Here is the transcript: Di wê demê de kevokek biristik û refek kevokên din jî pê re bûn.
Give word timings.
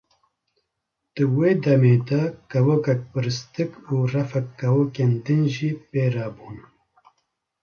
Di 1.13 1.23
wê 1.35 1.49
demê 1.63 1.95
de 2.07 2.21
kevokek 2.51 3.01
biristik 3.11 3.71
û 3.93 3.95
refek 4.13 4.47
kevokên 4.59 5.11
din 5.25 5.41
jî 5.55 5.69
pê 5.89 6.03
re 6.15 6.27
bûn. 6.35 6.57